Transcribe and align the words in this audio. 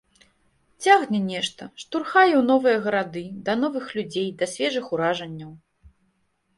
Цягне 0.85 1.19
нешта, 1.31 1.67
штурхае 1.83 2.25
ў 2.37 2.41
новыя 2.51 2.77
гарады, 2.87 3.25
да 3.45 3.59
новых 3.63 3.85
людзей, 4.01 4.29
да 4.43 4.53
свежых 4.57 4.85
уражанняў. 4.95 5.57